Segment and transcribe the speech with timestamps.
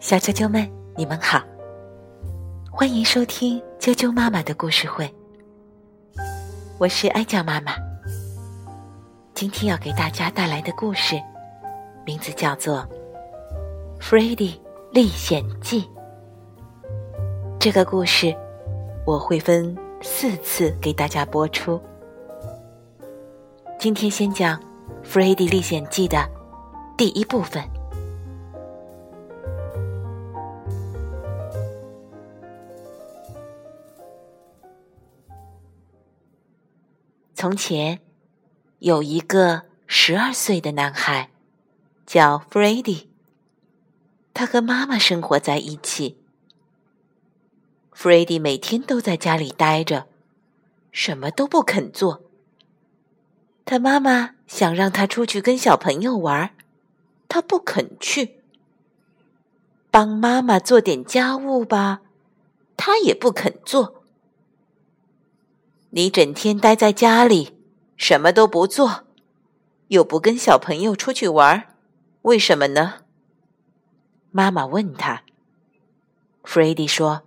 [0.00, 1.40] 小啾啾们，你们好，
[2.70, 5.08] 欢迎收听啾啾妈妈的故事会。
[6.78, 7.74] 我是哀酱妈妈，
[9.34, 11.14] 今天要给大家带来的故事，
[12.04, 12.78] 名字叫做
[14.00, 14.60] 《弗瑞迪
[14.90, 15.82] 历险记》。
[17.60, 18.34] 这个故事
[19.06, 21.80] 我会分四次给大家播出。
[23.78, 24.58] 今天先讲
[25.04, 26.28] 《弗瑞迪历险记》的
[26.96, 27.62] 第一部分。
[37.44, 38.00] 从前，
[38.78, 41.28] 有一个十二岁的男孩，
[42.06, 43.10] 叫弗瑞迪。
[44.32, 46.16] 他和妈妈生活在一起。
[47.92, 50.06] 弗瑞迪每天都在家里待着，
[50.90, 52.22] 什么都不肯做。
[53.66, 56.56] 他妈妈想让他出去跟小朋友玩，
[57.28, 58.40] 他不肯去。
[59.90, 62.00] 帮妈妈做点家务吧，
[62.74, 63.93] 他也不肯做。
[65.96, 67.56] 你整天待在家里，
[67.96, 69.04] 什么都不做，
[69.86, 71.72] 又不跟小朋友出去玩，
[72.22, 72.94] 为什么呢？
[74.32, 75.22] 妈妈问他。
[76.42, 77.22] 弗瑞迪说：“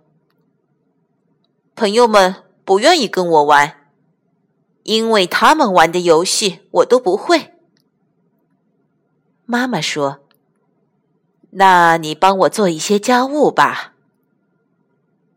[1.74, 3.88] 朋友们不愿意跟我玩，
[4.82, 7.54] 因为他们玩的游戏我都不会。”
[9.46, 10.20] 妈妈说
[11.52, 13.94] ：“那你帮我做一些家务吧。”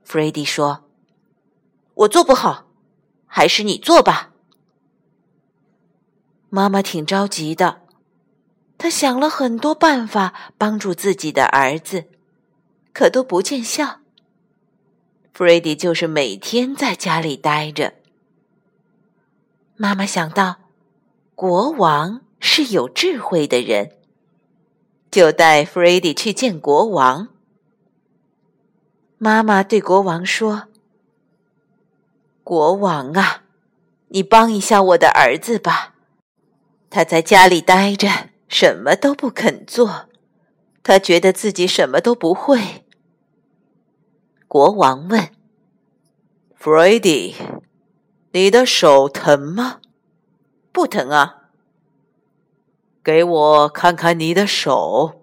[0.04, 0.84] 弗瑞迪说
[1.96, 2.68] ：“我做不好。”
[3.34, 4.34] 还是你做吧。
[6.50, 7.82] 妈妈挺着急的，
[8.78, 12.10] 她想了很多办法帮助自己的儿子，
[12.92, 14.02] 可都不见效。
[15.32, 17.94] 弗瑞迪就是每天在家里待着。
[19.78, 20.58] 妈妈想到，
[21.34, 23.96] 国王是有智慧的人，
[25.10, 27.30] 就带弗瑞迪去见国王。
[29.18, 30.68] 妈妈对国王说。
[32.44, 33.44] 国王啊，
[34.08, 35.96] 你帮一下我的儿子吧。
[36.90, 40.10] 他在家里待着，什么都不肯做，
[40.84, 42.86] 他觉得自己什么都不会。
[44.48, 45.30] 国王问
[46.58, 47.36] ：“弗瑞迪，
[48.32, 49.80] 你的手疼吗
[50.74, 51.44] ？”“不疼啊。
[53.04, 55.22] ”“给我看看你的手。”“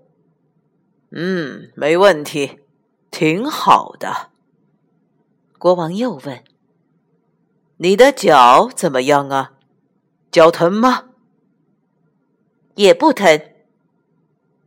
[1.10, 2.60] 嗯，没问题，
[3.10, 4.30] 挺好的。”
[5.58, 6.42] 国王又问。
[7.80, 9.52] 你的脚怎么样啊？
[10.32, 11.10] 脚疼吗？
[12.74, 13.40] 也不疼。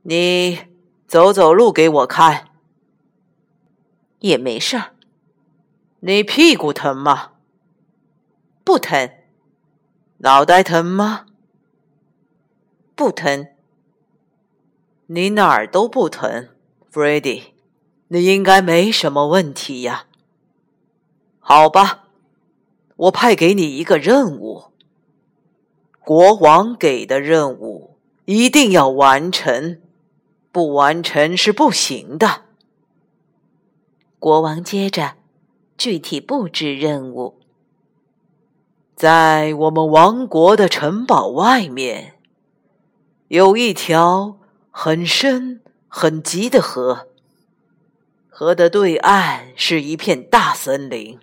[0.03, 0.59] 你
[1.07, 2.47] 走走路给我看。
[4.19, 4.93] 也没事儿。
[5.99, 7.33] 你屁股疼吗？
[8.63, 9.11] 不疼。
[10.19, 11.25] 脑袋疼吗？
[12.95, 13.47] 不疼。
[15.07, 16.47] 你哪儿都不疼
[16.89, 17.53] ，f r e d d y，
[18.07, 20.05] 你应该没什么问题呀。
[21.41, 22.07] 好吧。
[23.01, 24.65] 我派给你一个任务，
[26.01, 29.81] 国王给的任务一定要完成，
[30.51, 32.43] 不完成是不行的。
[34.19, 35.15] 国王接着
[35.75, 37.39] 具体布置任务，
[38.95, 42.19] 在我们王国的城堡外面
[43.29, 44.37] 有一条
[44.69, 47.07] 很深很急的河，
[48.29, 51.19] 河的对岸是一片大森林。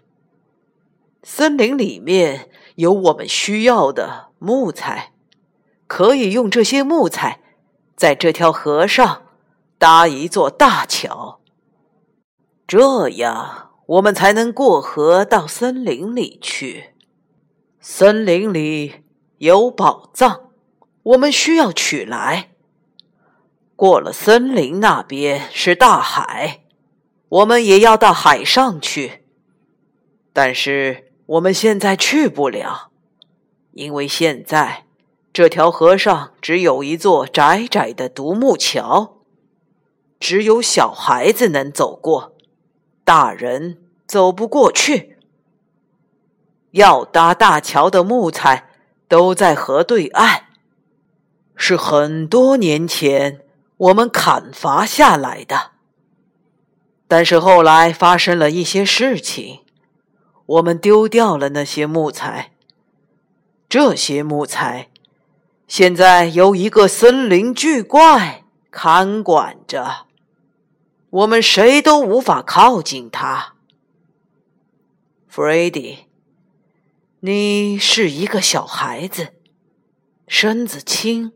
[1.31, 5.13] 森林里面有我们需要的木材，
[5.87, 7.41] 可以用这些木材
[7.95, 9.27] 在这条河上
[9.77, 11.41] 搭一座大桥，
[12.67, 16.95] 这样我们才能过河到森林里去。
[17.79, 19.05] 森林里
[19.37, 20.49] 有宝藏，
[21.03, 22.53] 我们需要取来。
[23.77, 26.65] 过了森林那边是大海，
[27.29, 29.25] 我们也要到海上去，
[30.33, 31.08] 但是。
[31.29, 32.89] 我们现在去不了，
[33.73, 34.87] 因为现在
[35.31, 39.19] 这条河上只有一座窄窄的独木桥，
[40.19, 42.33] 只有小孩子能走过，
[43.05, 43.77] 大人
[44.07, 45.19] 走不过去。
[46.71, 48.71] 要搭大桥的木材
[49.07, 50.45] 都在河对岸，
[51.55, 53.45] 是很多年前
[53.77, 55.73] 我们砍伐下来的，
[57.07, 59.61] 但是后来发生了一些事情。
[60.49, 62.53] 我们丢掉了那些木材，
[63.69, 64.89] 这些木材
[65.67, 70.07] 现在由一个森林巨怪看管着，
[71.11, 73.57] 我们谁都无法靠近它。
[75.27, 76.07] 弗瑞迪，
[77.21, 79.35] 你是一个小孩子，
[80.27, 81.33] 身子轻，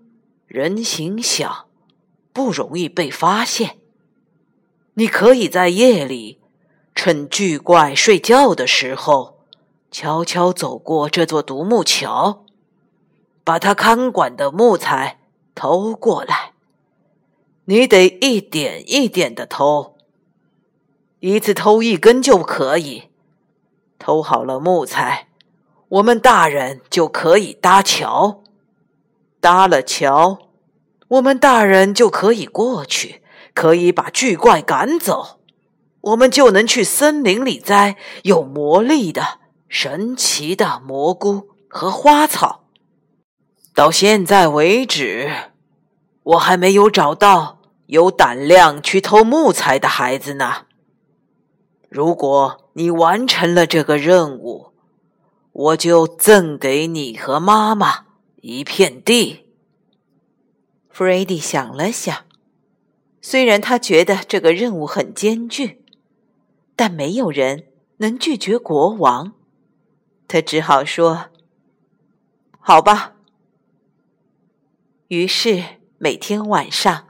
[0.47, 1.69] 人形小，
[2.33, 3.77] 不容易被发现。
[4.95, 6.41] 你可以在夜里，
[6.95, 9.39] 趁巨怪睡觉的时候，
[9.91, 12.45] 悄悄走过这座独木桥，
[13.43, 15.19] 把他看管的木材
[15.55, 16.53] 偷过来。
[17.65, 19.97] 你得一点一点的偷，
[21.21, 23.05] 一次偷一根就可以。
[23.99, 25.29] 偷好了木材，
[25.89, 28.43] 我们大人就可以搭桥。
[29.41, 30.39] 搭了桥，
[31.09, 33.23] 我们大人就可以过去，
[33.55, 35.41] 可以把巨怪赶走。
[36.03, 42.65] 我们就能去森林里摘有魔力的神奇的蘑菇和花草。
[43.75, 45.31] 到现在为止，
[46.23, 50.67] 我还没有找到有胆量去偷木材的孩子呢。
[51.89, 54.73] 如果你完成了这个任务，
[55.53, 58.07] 我就赠给你和妈妈
[58.41, 59.47] 一片地。
[60.91, 62.25] 弗瑞迪想了想，
[63.21, 65.82] 虽然他觉得这个任务很艰巨，
[66.77, 67.67] 但没有人
[67.99, 69.33] 能拒绝国王。
[70.29, 71.27] 他只好说
[72.59, 73.15] ：“好吧。”
[75.09, 75.63] 于是
[75.99, 77.09] 每天晚上，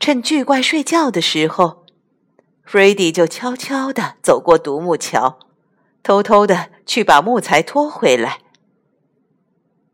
[0.00, 1.84] 趁巨怪睡觉的时候。
[2.64, 5.38] 弗瑞迪就悄悄地走过独木桥，
[6.02, 8.40] 偷偷地去把木材拖回来。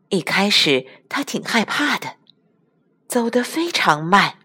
[0.07, 2.15] 一开始他挺害怕的，
[3.09, 4.39] 走得非常慢。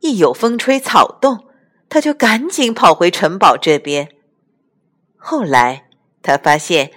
[0.00, 1.47] 一有风吹草动，
[1.88, 4.08] 他就赶紧跑回城堡这边。
[5.16, 5.88] 后来
[6.22, 6.92] 他发现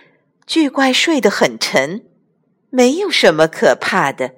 [0.46, 2.06] 巨怪睡得很沉，
[2.70, 4.36] 没有什么可怕的，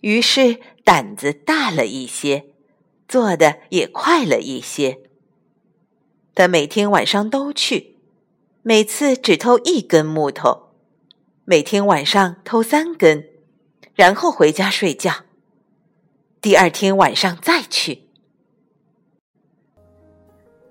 [0.00, 2.46] 于是胆子大了一些。
[3.08, 5.00] 做的也快了一些。
[6.32, 7.96] 他每天晚上都去，
[8.62, 10.68] 每次只偷一根木头，
[11.44, 13.28] 每天晚上偷三根，
[13.94, 15.24] 然后回家睡觉。
[16.40, 18.09] 第二天晚上再去，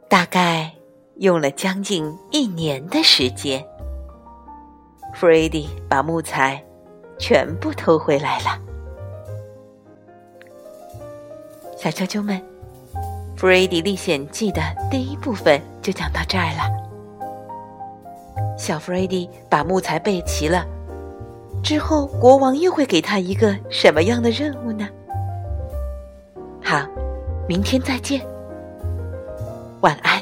[0.10, 0.72] 大概
[1.18, 3.64] 用了将近一年的时间，
[5.14, 6.62] 弗瑞迪把木材
[7.20, 8.60] 全部偷回来了。
[11.78, 12.42] 小啾啾们，
[13.38, 16.64] 《弗瑞迪历险记》的第一部分就讲到这儿了。
[18.58, 20.66] 小弗瑞迪把木材备齐了，
[21.64, 24.90] 之后国王又会给他一个什么样的任务呢？
[26.64, 26.84] 好，
[27.48, 28.26] 明天再见，
[29.82, 30.19] 晚安。